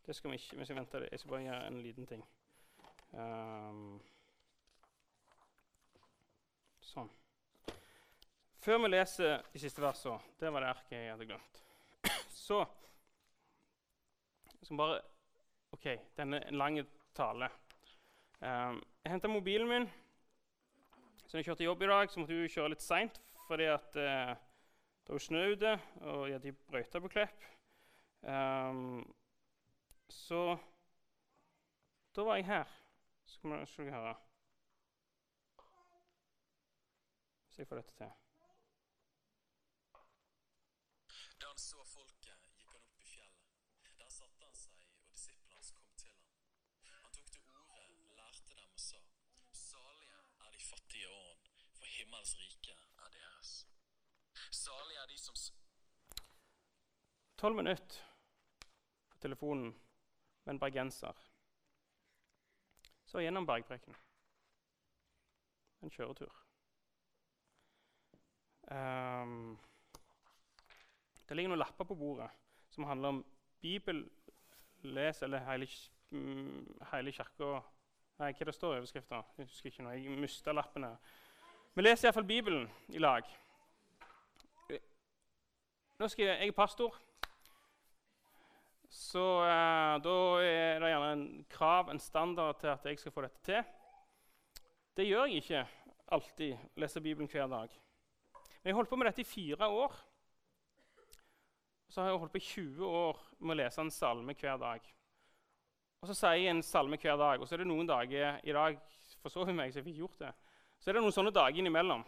[0.07, 0.61] det skal vi ikke.
[0.61, 1.03] Vi skal vente.
[1.11, 2.23] Jeg skal bare gjøre en liten ting.
[3.11, 3.99] Um,
[6.95, 7.11] sånn.
[8.65, 11.59] Før vi leser de siste versene Det var det erket jeg hadde glemt.
[12.45, 12.63] Så
[14.63, 14.95] skal bare
[15.75, 15.85] OK,
[16.17, 17.51] denne lange tale.
[18.39, 19.85] Um, jeg henta mobilen min.
[21.27, 24.33] Så jeg kjørte jobb i dag, så måtte jeg kjøre litt seint fordi at uh,
[25.05, 27.47] det var snø ute, og jeg hadde brøyta på Klepp.
[28.25, 29.05] Um,
[30.09, 30.55] så
[32.17, 32.77] da var jeg her.
[33.29, 34.19] Skal dere høre.
[37.51, 38.15] Så jeg får dette til.
[52.25, 52.71] Himmels rike
[53.05, 53.67] er deres.
[54.51, 55.35] Salig er de som
[57.37, 58.01] Tolv minutter
[59.09, 59.75] på telefonen
[60.45, 61.13] med en bergenser.
[63.05, 63.95] Så gjennom Bergprekken.
[65.81, 66.31] En kjøretur.
[68.71, 69.59] Um,
[71.27, 72.29] Det ligger noen lapper på bordet
[72.69, 73.25] som handler om
[73.61, 75.67] bibelles eller hele,
[76.11, 77.61] mm, hele kirka
[78.17, 79.21] Nei, hva det står i overskrifta?
[79.37, 79.89] Jeg husker ikke nå.
[79.91, 80.93] Jeg mista lappene.
[81.75, 83.25] Vi leser iallfall Bibelen i lag.
[85.99, 86.93] Nå skal jeg, jeg er pastor,
[88.95, 93.25] så eh, da er det gjerne en krav, en standard, til at jeg skal få
[93.25, 93.59] dette til.
[94.95, 95.65] Det gjør jeg ikke
[96.15, 97.75] alltid, leser Bibelen hver dag.
[98.61, 99.99] Men jeg holdt på med dette i fire år.
[101.91, 104.87] Så har jeg holdt på i 20 år med å lese en salme hver dag.
[105.99, 108.55] Og så sier jeg en salme hver dag, og så er det noen dager i
[108.55, 108.79] dag
[109.19, 110.35] for så vidt meg, så jeg fikk gjort det.
[110.85, 112.03] Så er det noen sånne dager innimellom.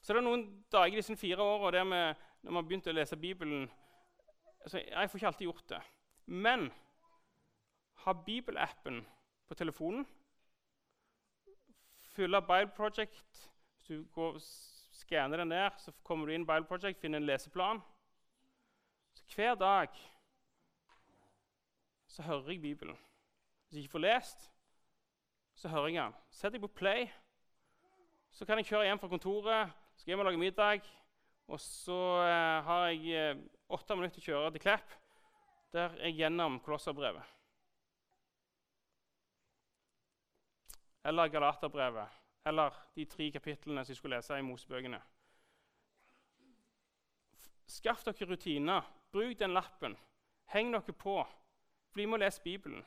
[0.00, 1.98] Så er det noen dager i disse fire åra der vi,
[2.40, 3.66] når vi har begynt å lese Bibelen
[4.64, 5.80] altså, Jeg får ikke alltid gjort det.
[6.24, 6.70] Men
[8.06, 9.02] ha Bibelappen
[9.44, 10.06] på telefonen.
[12.16, 13.42] Fylle Bible Project.
[13.76, 14.38] Hvis du går,
[14.96, 17.82] skanner den der, så kommer du inn Bible Project, finner en leseplan.
[19.12, 20.00] Så hver dag
[22.08, 22.96] så hører jeg Bibelen.
[23.68, 24.48] Hvis jeg ikke får lest,
[25.54, 26.16] så hører jeg den.
[26.30, 27.04] Sett deg på play,
[28.34, 30.86] så kan jeg kjøre hjem fra kontoret, skal hjem og lage middag.
[31.54, 34.94] Og så eh, har jeg eh, åtte minutter til å kjøre til Klepp,
[35.76, 37.30] der jeg gjennom Kolosserbrevet.
[41.04, 42.18] Eller Galaterbrevet,
[42.48, 45.02] eller de tre kapitlene som jeg skulle lese i Mosebøkene.
[47.70, 48.90] Skaff dere rutiner.
[49.12, 49.94] Bruk den lappen.
[50.50, 51.20] Heng dere på.
[51.94, 52.82] Bli med og les Bibelen.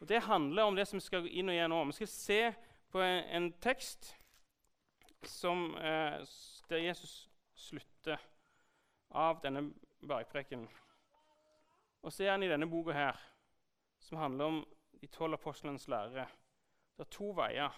[0.00, 1.90] Og Det handler om det som vi skal inn og gjennom.
[1.92, 2.42] Vi skal se
[2.94, 4.14] på en, en tekst
[5.26, 6.26] som, eh,
[6.68, 8.18] der Jesus slutter
[9.10, 10.68] av denne bergprekenen.
[12.02, 13.20] Og så er han i denne boka her,
[14.00, 14.64] som handler om
[15.00, 16.26] de tolv apostlenes lærere.
[16.96, 17.72] Det er to veier.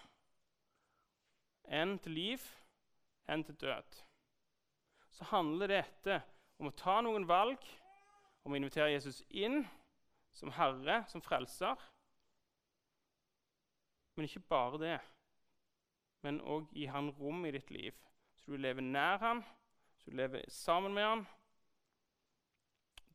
[1.69, 2.43] En til liv,
[3.29, 4.03] en til død.
[5.11, 6.23] Så handler dette
[6.59, 7.63] om å ta noen valg,
[8.45, 9.65] om å invitere Jesus inn
[10.37, 11.81] som herre, som frelser.
[14.17, 14.99] Men ikke bare det,
[16.27, 17.95] men òg gi han rom i ditt liv,
[18.35, 19.43] så du lever nær han,
[20.01, 21.27] så du lever sammen med han.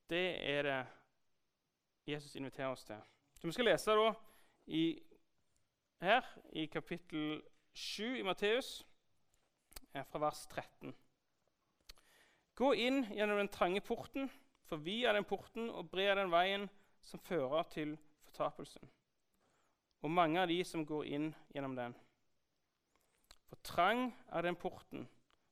[0.09, 0.79] Det er det
[2.07, 2.99] Jesus inviterer oss til.
[3.39, 4.13] Så Vi skal lese da
[4.67, 4.85] i,
[6.01, 7.41] her i kapittel
[7.73, 8.85] 7 i Matteus,
[9.91, 10.93] fra vers 13.
[12.55, 14.29] Gå inn gjennom den trange porten,
[14.67, 16.69] for vi er den porten, og bred den veien
[17.03, 18.87] som fører til fortapelsen.
[20.01, 21.95] Og mange av de som går inn gjennom den.
[23.51, 25.09] For trang er den porten,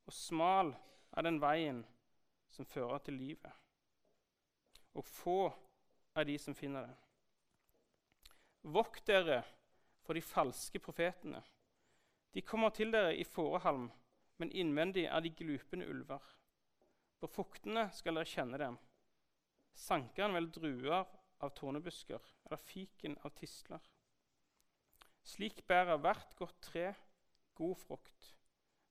[0.07, 0.71] og smal
[1.11, 1.81] er den veien
[2.47, 3.51] som fører til livet.
[4.95, 5.39] Og få
[6.15, 6.95] er de som finner den.
[8.71, 9.41] Vokt dere
[10.07, 11.41] for de falske profetene.
[12.31, 13.89] De kommer til dere i fårehalm,
[14.39, 16.23] men innvendig er de glupende ulver.
[17.19, 18.79] På fuktene skal dere kjenne dem.
[19.75, 21.03] Sanker han vel druer
[21.43, 23.83] av tornebusker, eller fiken av tisler?
[25.27, 26.93] Slik bærer hvert godt tre
[27.59, 28.29] god frukt,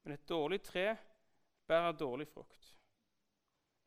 [0.04, 0.86] men et dårlig tre
[1.68, 2.74] bærer dårlig frukt.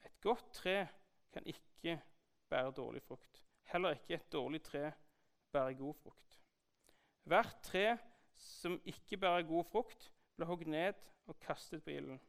[0.06, 0.88] Et godt tre
[1.34, 2.00] kan ikke
[2.50, 3.46] bære dårlig frukt.
[3.72, 4.92] Heller ikke et dårlig tre
[5.52, 6.42] bærer god frukt.
[7.24, 7.98] Hvert tre
[8.36, 10.94] som ikke bærer god frukt, blir hogd ned
[11.30, 12.20] og kastet på ilden.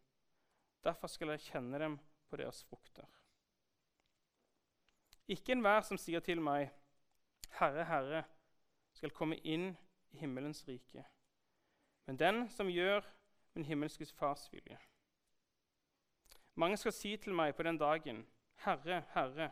[0.84, 3.08] Derfor skal dere kjenne dem på deres frukter.
[5.28, 6.70] Ikke enhver som sier til meg,
[7.58, 8.24] 'Herre, Herre',
[8.92, 9.76] skal komme inn
[10.10, 11.04] i himmelens rike,
[12.06, 13.04] men den som gjør
[13.54, 14.78] min himmelske Fars vilje.
[16.54, 18.26] Mange skal si til meg på den dagen,
[18.64, 19.50] 'Herre, Herre',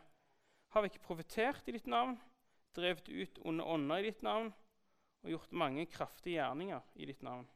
[0.69, 2.21] har vi ikke profetert i ditt navn,
[2.75, 4.53] drevet ut onde ånder i ditt navn
[5.23, 7.49] og gjort mange kraftige gjerninger i ditt navn?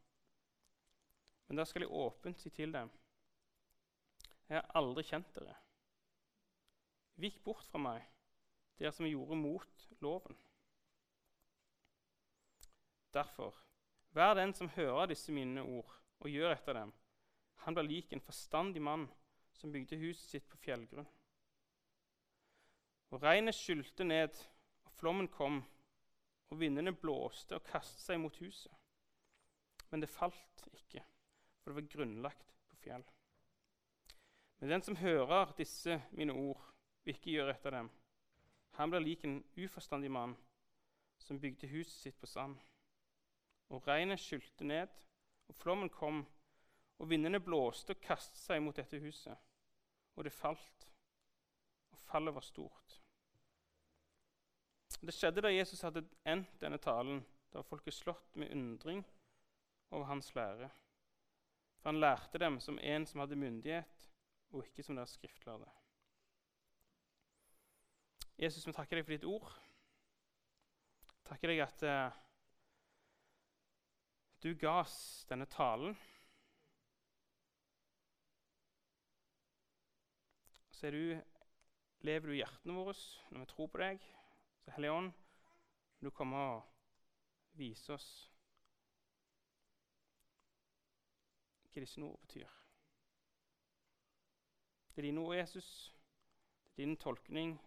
[1.48, 2.90] Men da skal jeg åpent si til dem,
[4.50, 5.56] 'Jeg har aldri kjent dere.'
[7.16, 8.04] Vik bort fra meg,
[8.78, 10.38] dere som gjorde mot loven.
[13.14, 13.64] Derfor,
[14.15, 15.91] vær den som hører disse mine ord
[16.23, 16.93] og gjør etter dem.
[17.65, 19.08] Han blir lik en forstandig mann
[19.56, 21.08] som bygde huset sitt på fjellgrunn.
[23.13, 24.36] Og regnet skylte ned,
[24.86, 25.62] og flommen kom,
[26.49, 28.71] og vindene blåste og kastet seg mot huset.
[29.91, 31.04] Men det falt ikke,
[31.62, 33.06] for det var grunnlagt på fjell.
[34.60, 36.62] Men den som hører disse mine ord,
[37.04, 37.91] og ikke gjør etter dem,
[38.75, 40.36] han blir lik en uforstandig mann
[41.21, 42.58] som bygde huset sitt på sand.
[43.69, 44.91] Og regnet skylte ned,
[45.47, 46.25] og flommen kom,
[46.99, 49.36] og vindene blåste og kastet seg mot dette huset.
[50.15, 50.88] Og det falt,
[51.91, 52.99] og fallet var stort.
[55.01, 57.19] Det skjedde da Jesus hadde endt denne talen.
[57.51, 59.04] Da var folket slått med undring
[59.91, 60.69] over hans lære.
[61.80, 64.10] For han lærte dem som en som hadde myndighet,
[64.51, 65.67] og ikke som deres skriftlærde.
[68.39, 69.51] Jesus, vi takker deg for ditt ord.
[71.25, 72.17] Takker deg at eh,
[74.43, 75.98] du ga oss denne talen.
[80.71, 81.21] Så du,
[82.06, 82.93] lever du i hjertene våre
[83.32, 84.04] når vi tror på deg.
[84.63, 85.12] Så Hellige Ånd,
[86.02, 86.63] du kommer og
[87.58, 88.10] viser oss
[91.76, 92.52] hva disse ord betyr.
[94.95, 95.69] Det er dine ord, Jesus.
[96.63, 97.58] Det er din tolkning,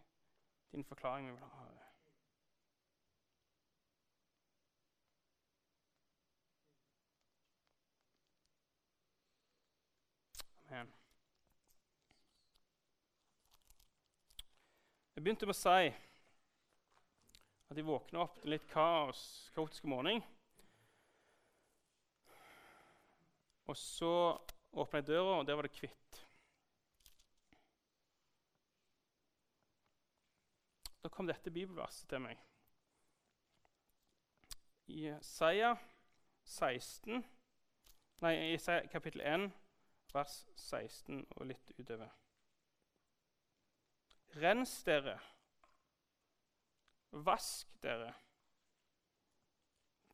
[0.73, 1.78] din forklaring vi vil ha.
[10.79, 10.95] Amen.
[15.15, 15.89] Jeg begynte med å si
[17.69, 19.21] at jeg våkna opp til litt kaos,
[19.57, 20.23] kaotisk morgen.
[23.67, 24.13] Og så
[24.71, 26.23] åpna jeg døra, og der var det hvitt.
[31.03, 32.39] Da kom dette bibelverset til meg.
[34.95, 35.83] I Isaiah
[36.47, 37.25] 16,
[38.23, 38.59] nei, i
[38.93, 39.51] kapittel 1,
[40.15, 42.11] vers 16 og litt utover.
[44.39, 45.17] Rens dere,
[47.11, 48.13] vask dere.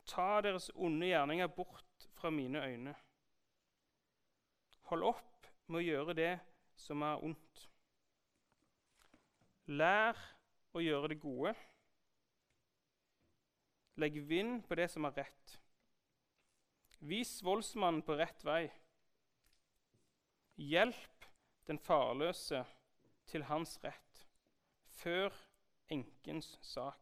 [0.05, 2.95] Ta deres onde gjerninger bort fra mine øyne.
[4.89, 6.33] Hold opp med å gjøre det
[6.77, 7.65] som er ondt.
[9.65, 10.19] Lær
[10.77, 11.55] å gjøre det gode.
[13.97, 15.55] Legg vind på det som er rett.
[17.05, 18.67] Vis voldsmannen på rett vei.
[20.55, 21.25] Hjelp
[21.67, 22.63] den farløse
[23.27, 24.25] til hans rett.
[24.95, 25.33] Før
[25.91, 27.01] enkens sak.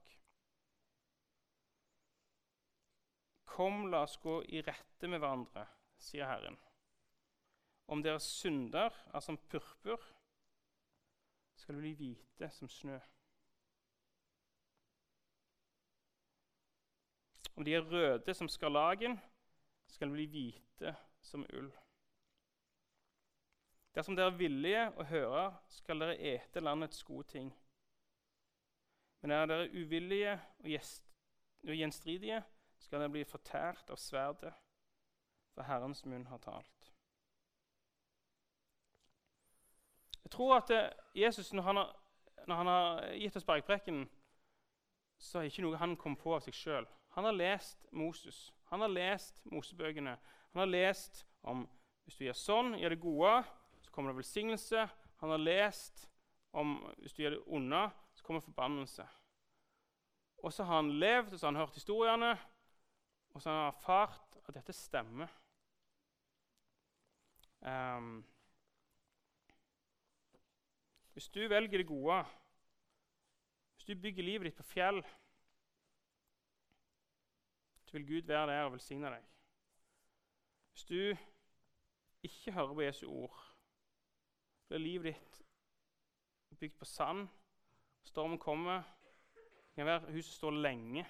[3.53, 5.67] Kom, la oss gå i rette med hverandre,
[6.01, 6.57] sier Herren.
[7.93, 10.01] Om deres synder er som purpur,
[11.59, 12.97] skal de bli hvite som snø.
[17.53, 19.19] Om de er røde som skarlagen,
[19.87, 21.69] skal de bli hvite som ull.
[23.93, 27.51] Dersom dere er villige å høre, skal dere ete landets gode ting.
[29.21, 31.05] Men er dere uvillige og, gjest,
[31.67, 32.41] og gjenstridige,
[32.81, 34.53] skal dere bli fortært av sverdet,
[35.53, 36.89] for Herrens munn har talt.
[40.23, 41.95] Jeg tror at eh, Jesus, når han har,
[42.47, 44.09] når han har gitt oss bergprekenen,
[45.21, 46.87] så er ikke noe han kom på av seg sjøl.
[47.13, 48.47] Han har lest Moses.
[48.73, 50.17] Han har lest Mosebøkene.
[50.53, 51.67] Han har lest om
[52.03, 53.35] hvis du gjør sånn, gjør det gode,
[53.93, 54.87] kommer det velsignelse.
[55.21, 56.07] Han har lest
[56.53, 59.05] om hvis du gjør det onde, så kommer forbannelse.
[60.43, 62.31] Og så har han levd, og så har han hørt historiene,
[63.33, 65.27] og så har han erfart at dette stemmer.
[67.63, 68.25] Um,
[71.13, 72.25] hvis du velger det gode,
[73.75, 75.03] hvis du bygger livet ditt på fjell,
[77.85, 79.25] så vil Gud være der og velsigne deg.
[80.71, 81.17] Hvis du
[82.23, 83.52] ikke hører på Jesu ord,
[84.73, 85.15] blir livet
[86.49, 87.27] ditt bygd på sand.
[88.03, 88.81] Stormen kommer.
[89.33, 91.05] Det kan være huset står lenge.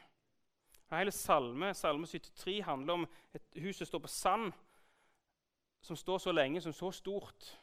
[0.91, 4.51] Hele salme, salme 73 handler om et hus som står på sand,
[5.81, 7.59] som står så lenge, som så stort.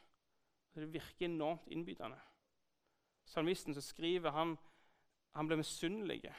[0.75, 2.19] Det virker enormt innbydende.
[3.25, 4.57] Salmisten som skriver, han,
[5.35, 6.33] han ble misunnelig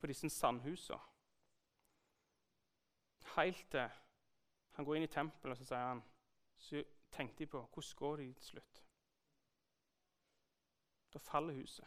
[0.00, 0.98] på disse sandhusene.
[3.36, 3.88] Helt til
[4.72, 6.02] han går inn i tempelet og så sier han,
[7.12, 8.84] tenkte de på hvordan går det til slutt.
[11.12, 11.86] Da faller huset.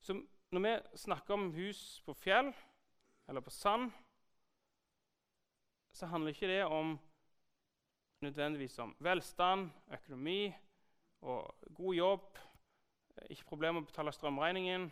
[0.00, 2.52] Så når vi snakker om hus på fjell
[3.28, 3.90] eller på sand,
[5.92, 6.98] så handler ikke det om
[8.20, 10.54] nødvendigvis om velstand, økonomi
[11.20, 12.38] og god jobb.
[13.30, 14.88] Ikke problem med å betale strømregningen.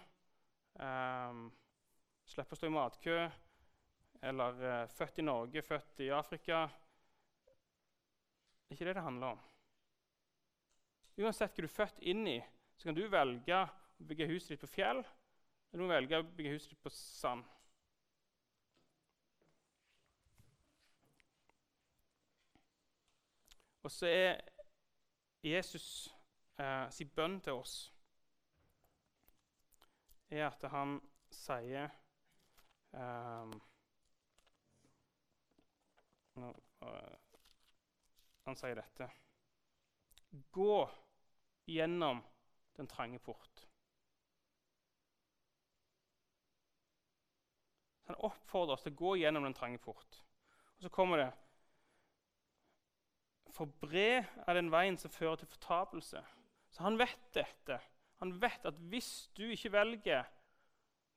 [0.83, 1.47] Um,
[2.27, 3.19] slippe å stå i matkø.
[4.23, 6.67] Eller uh, født i Norge, født i Afrika.
[8.67, 9.43] Det er ikke det det handler om.
[11.17, 12.39] Uansett hva du er født inn i,
[12.77, 16.27] så kan du velge å bygge huset ditt på fjell, eller du kan velge å
[16.37, 17.45] bygge huset ditt på sand.
[23.87, 24.41] Og så er
[25.47, 26.09] Jesus
[26.59, 27.77] eh, sin bønn til oss
[30.31, 30.97] er at han
[31.31, 31.93] sier
[32.91, 33.53] um,
[36.41, 36.53] nå,
[36.85, 37.15] uh,
[38.47, 39.09] Han sier dette
[40.53, 40.83] Gå
[41.71, 42.21] gjennom
[42.77, 43.63] den trange port.
[48.07, 50.21] Han oppfordrer oss til å gå gjennom den trange port.
[50.77, 51.31] Og så kommer det
[53.57, 56.21] for bred er den veien som fører til fortapelse.
[56.71, 57.79] Så han vet dette.
[58.21, 60.27] Han vet at hvis du ikke velger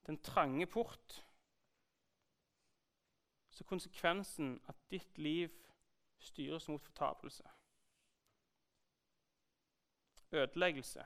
[0.08, 1.20] den trange port,
[3.60, 5.50] så konsekvensen at ditt liv
[6.20, 7.44] styres mot fortapelse.
[10.32, 11.06] Ødeleggelse.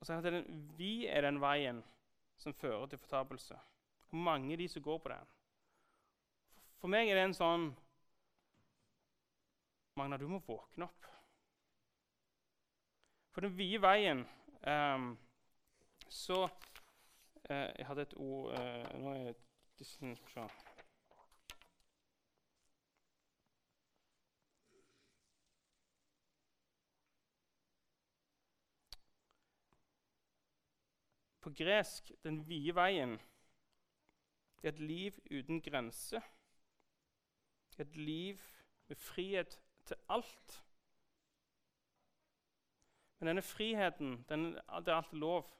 [0.00, 1.84] Og så er det den, Vi er den veien
[2.36, 3.58] som fører til fortapelse.
[4.08, 5.28] Og mange er de som går på den.
[6.78, 7.66] For meg er det en sånn
[9.96, 11.06] Magna, du må våkne opp.
[13.32, 14.24] For den vide veien
[14.64, 15.10] um,
[16.08, 16.46] så
[17.50, 19.45] eh, Jeg hadde et ord eh, Nå er jeg
[19.78, 20.50] disse, skal.
[31.40, 33.20] På gresk den vide veien
[34.66, 36.20] det er et liv uten grense.
[37.78, 38.40] Et liv
[38.88, 40.64] med frihet til alt.
[43.18, 45.52] Men denne friheten, den, det er alltid lov.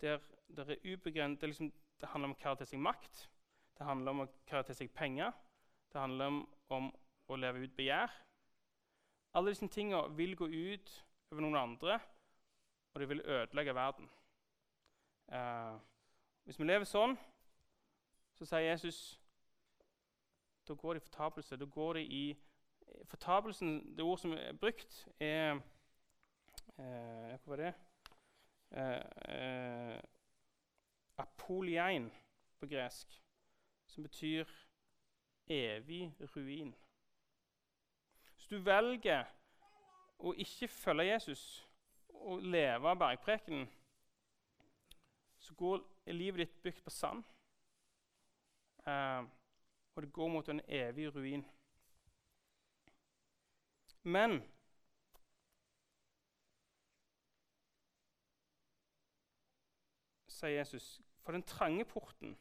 [0.00, 0.18] Der,
[0.56, 2.36] der er ubegrenset, det, liksom, det handler om
[2.66, 3.30] seg makt.
[3.78, 5.32] Det handler om å karre til seg penger.
[5.92, 6.90] Det handler om, om
[7.28, 8.12] å leve ut begjær.
[9.34, 10.94] Alle disse tingene vil gå ut
[11.32, 11.98] over noen andre,
[12.94, 14.08] og det vil ødelegge verden.
[15.32, 15.76] Eh,
[16.46, 17.16] hvis vi lever sånn,
[18.34, 19.20] så sier Jesus
[20.64, 21.56] da går det i fortapelse.
[21.60, 22.24] Da går det i
[23.04, 25.58] Fortapelsen, det ord som er brukt, er
[26.78, 27.72] eh, Hva var det?
[28.70, 29.00] Eh,
[29.34, 30.00] eh,
[31.18, 32.10] apoliein
[32.60, 33.23] på gresk,
[33.94, 34.44] som betyr
[35.46, 36.74] evig ruin.
[38.34, 39.28] Hvis du velger
[40.18, 41.44] å ikke følge Jesus
[42.08, 43.68] og leve av bergprekenen,
[45.38, 47.22] så går livet ditt bygd på sand.
[48.86, 49.22] Eh,
[49.94, 51.44] og det går mot en evig ruin.
[54.02, 54.40] Men
[60.28, 62.34] sier Jesus, for den trange porten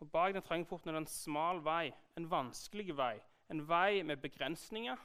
[0.00, 3.18] Og bak den trange porten er det en smal vei, en vanskelig vei.
[3.50, 4.96] En vei med begrensninger,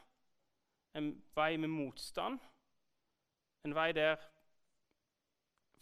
[0.95, 2.39] en vei med motstand.
[3.65, 4.15] En vei der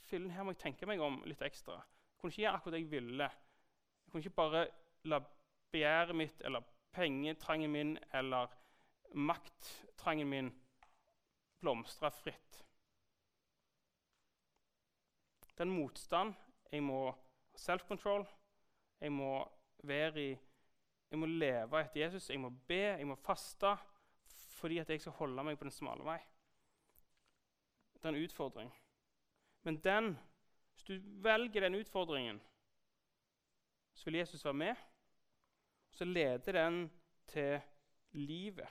[0.03, 1.77] Fillen, her må jeg tenke meg om litt ekstra.
[1.79, 3.29] Jeg kunne ikke gjøre akkurat det jeg ville.
[4.03, 4.65] Jeg kunne ikke bare
[5.09, 5.19] la
[5.71, 8.51] begjæret mitt eller pengetrangen min eller
[9.13, 10.51] makttrangen min
[11.63, 12.59] blomstre fritt.
[15.47, 16.33] Det er en motstand.
[16.71, 17.13] Jeg må
[17.55, 18.27] self-control.
[19.01, 19.51] Jeg må
[19.83, 20.37] være i
[21.11, 22.29] Jeg må leve etter Jesus.
[22.29, 23.75] Jeg må be, jeg må faste
[24.63, 26.17] fordi at jeg skal holde meg på den smale vei.
[27.93, 28.69] Det er en utfordring.
[29.63, 30.17] Men den,
[30.73, 32.41] hvis du velger den utfordringen,
[33.93, 34.75] så vil Jesus være med.
[35.91, 36.91] Så leder den
[37.27, 37.61] til
[38.11, 38.67] livet.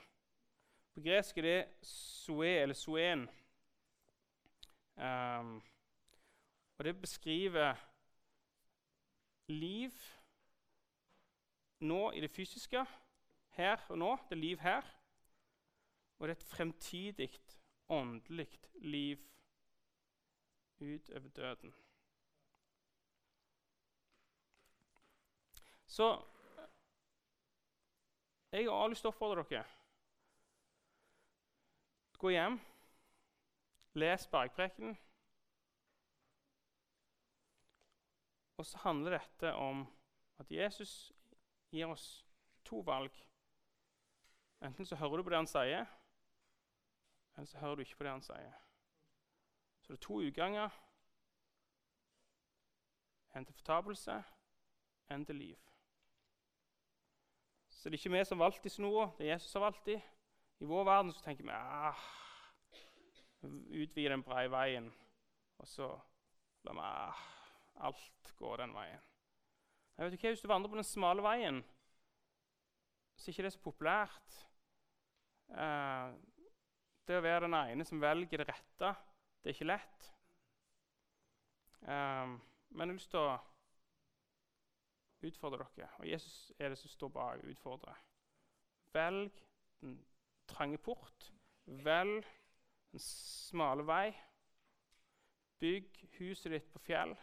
[0.93, 3.29] På gresk er det soe, eller soen.
[4.95, 5.63] Um,
[6.77, 7.75] og det beskriver
[9.47, 9.91] liv
[11.83, 12.85] nå i det fysiske,
[13.53, 14.11] her og nå.
[14.29, 14.81] Det er liv her.
[16.19, 17.29] Og det er et fremtidig,
[17.89, 19.19] åndelig liv
[20.79, 21.73] utover døden.
[25.87, 26.25] Så
[28.51, 29.65] jeg har lyst til å oppfordre dere
[32.17, 32.55] Gå hjem,
[33.99, 34.95] les bergprekenen.
[38.57, 39.83] Og så handler dette om
[40.39, 41.11] at Jesus
[41.73, 42.25] gir oss
[42.65, 43.11] to valg.
[44.61, 45.85] Enten så hører du på det han sier,
[47.35, 48.53] eller så hører du ikke på det han sier.
[49.81, 50.79] Så det er to utganger.
[53.35, 54.23] En til fortapelse,
[55.11, 55.57] en til liv.
[57.69, 60.03] Så det er ikke vi som valgte snora, det er Jesus som har valgt.
[60.59, 62.03] I vår verden så tenker vi ah,
[63.43, 64.93] utvide den breie veien,
[65.57, 65.89] og så
[66.63, 67.25] la vi ah,
[67.75, 69.12] alt gå den veien.
[69.97, 71.63] Jeg vet ikke, Hvis du vandrer på den smale veien,
[73.15, 74.37] så er ikke det så populært.
[75.53, 76.13] Eh,
[77.07, 78.93] det å være den ene som velger det rette,
[79.43, 80.07] det er ikke lett.
[81.83, 82.33] Eh,
[82.73, 83.37] men jeg har lyst til å
[85.23, 87.99] utfordre dere, og Jesus er det som står bak og utfordrer.
[88.93, 89.43] Velg
[89.81, 89.99] den
[90.49, 91.29] trange port.
[91.65, 92.25] Velg
[92.91, 94.07] den smale vei.
[95.59, 97.15] Bygg huset ditt på fjell.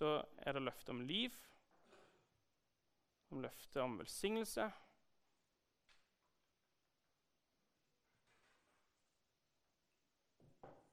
[0.00, 1.34] Så er det løfte om liv,
[3.28, 4.64] om løfte om velsignelse.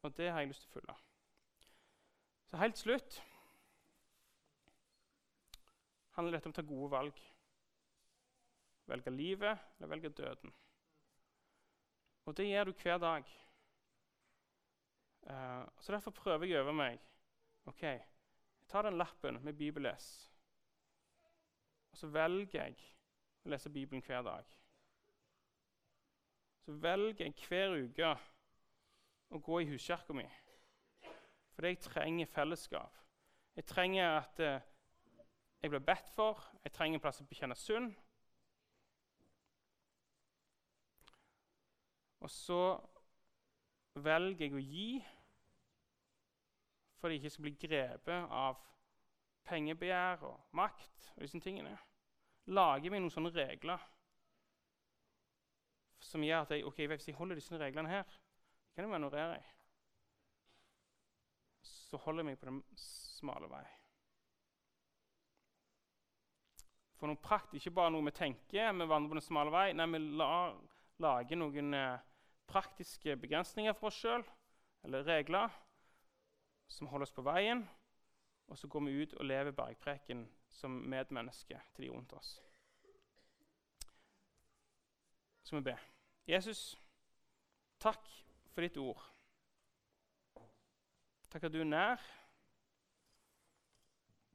[0.02, 0.96] Og det har jeg lyst til å følge.
[2.52, 3.16] Så helt slutt
[6.18, 7.24] handler dette om å ta gode valg.
[8.92, 10.52] Velge livet eller velge døden.
[12.28, 13.34] Og det gjør du hver dag.
[15.32, 17.00] Uh, så Derfor prøver jeg over meg.
[17.72, 17.88] Ok,
[18.68, 20.32] Tar den lappen med bibelles,
[21.92, 22.76] og så velger jeg
[23.46, 24.58] å lese Bibelen hver dag.
[26.66, 28.10] Så velger jeg hver uke
[29.32, 30.26] å gå i huskirka mi.
[31.56, 33.00] Fordi jeg trenger fellesskap.
[33.56, 34.66] Jeg trenger at eh,
[35.62, 36.44] jeg blir bedt for.
[36.64, 37.96] Jeg trenger en plass å bekjenne synd.
[42.20, 42.62] Og så
[43.96, 44.90] velger jeg å gi
[47.08, 48.58] for jeg ikke skal bli grepet av
[49.48, 51.72] pengebegjær og makt og disse tingene.
[52.52, 53.84] Lager vi noen sånne regler
[56.04, 58.18] som gjør at jeg, ok, hvis jeg holder disse reglene her,
[58.76, 59.46] kan jeg manøvrere i.
[61.64, 63.64] Så holder jeg meg på den smale vei.
[67.00, 69.70] For noe prakt, ikke bare noe vi tenker, vi vandrer på den smale vei.
[69.78, 70.04] Nei, vi
[71.08, 72.04] lager noen eh,
[72.52, 74.28] praktiske begrensninger for oss sjøl,
[74.84, 75.56] eller regler,
[76.68, 77.64] som holder oss på veien.
[78.48, 82.38] Og så går vi ut og lever bergpreken som medmenneske til de rundt oss.
[85.44, 85.78] Så må vi be.
[86.28, 86.78] Jesus,
[87.80, 88.04] takk
[88.52, 89.04] for ditt ord.
[91.32, 92.04] Takk at du er nær.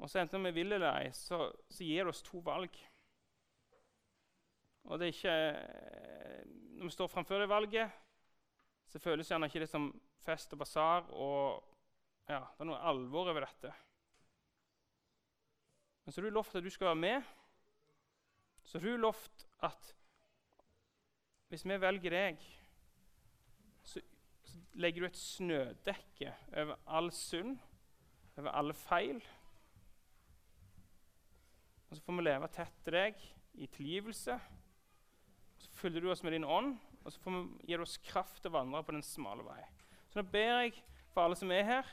[0.02, 2.74] Og så enten vi vil eller ei, så, så gir det oss to valg.
[4.84, 7.90] Og det er ikke Når vi står framfor det valget,
[8.86, 9.92] så føles gjerne ikke det som
[10.24, 11.06] fest og basar.
[11.10, 11.71] Og
[12.30, 13.72] ja, det er noe alvor over dette.
[16.04, 17.32] Men så har du lovt at du skal være med.
[18.64, 19.92] Så har du lovt at
[21.52, 22.44] hvis vi velger deg,
[23.84, 24.00] så,
[24.48, 27.58] så legger du et snødekke over all synd,
[28.38, 29.20] over alle feil.
[31.90, 33.26] Og så får vi leve tett til deg
[33.60, 34.38] i tilgivelse.
[35.60, 38.48] Så fyller du oss med din ånd, og så får vi, du oss kraft til
[38.48, 39.60] å vandre på den smale vei.
[40.08, 40.80] Så nå ber jeg
[41.12, 41.92] for alle som er her,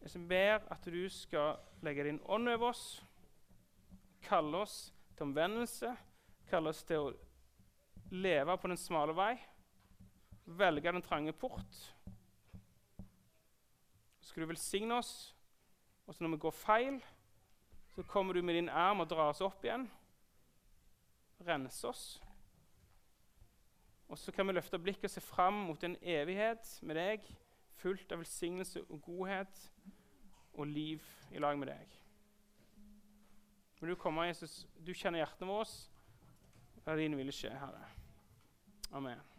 [0.00, 2.84] jeg som ber at du skal legge din ånd over oss,
[4.24, 5.92] kalle oss til omvendelse,
[6.48, 7.12] kalle oss til å
[8.10, 9.34] leve på den smale vei,
[10.46, 11.82] velge den trange port.
[14.20, 15.34] Så skal du velsigne oss,
[16.06, 17.00] og så når vi går feil,
[17.94, 19.84] så kommer du med din arm og drar oss opp igjen,
[21.46, 22.04] rense oss.
[24.10, 27.28] Og så kan vi løfte blikket og se fram mot en evighet med deg,
[27.78, 29.60] fullt av velsignelse og godhet
[30.54, 31.96] og liv i lag med deg.
[33.80, 34.66] Vil du komme, Jesus?
[34.76, 35.68] Du kjenner hjertene våre.
[36.86, 37.86] La din vilje skje, Herre.
[38.92, 39.29] Amen.